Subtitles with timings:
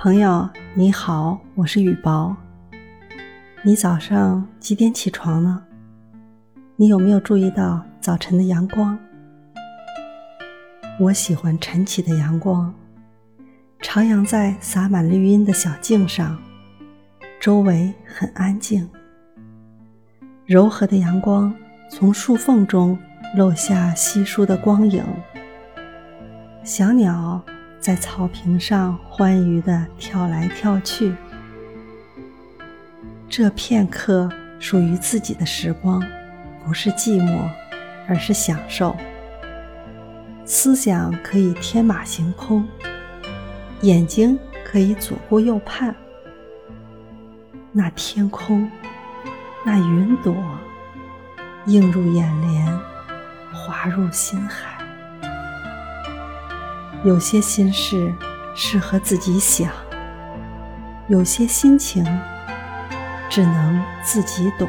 [0.00, 2.36] 朋友你好，我是雨薄。
[3.64, 5.60] 你早上几点起床呢？
[6.76, 8.96] 你有没有注意到早晨的阳光？
[11.00, 12.72] 我喜欢晨起的阳光，
[13.80, 16.38] 徜徉在洒满绿荫的小径上，
[17.40, 18.88] 周围很安静。
[20.46, 21.52] 柔和的阳光
[21.90, 22.96] 从树缝中
[23.36, 25.02] 漏下稀疏的光影，
[26.62, 27.42] 小鸟。
[27.88, 31.14] 在草坪上欢愉地跳来跳去，
[33.30, 34.28] 这片刻
[34.60, 35.98] 属于自己的时光，
[36.62, 37.48] 不是寂寞，
[38.06, 38.94] 而是享受。
[40.44, 42.68] 思想可以天马行空，
[43.80, 45.96] 眼睛可以左顾右盼。
[47.72, 48.70] 那天空，
[49.64, 50.36] 那云朵，
[51.64, 52.78] 映入眼帘，
[53.50, 54.77] 滑入心海。
[57.08, 58.14] 有些心事
[58.54, 59.72] 适合自己想，
[61.08, 62.04] 有些心情
[63.30, 64.68] 只能自己懂。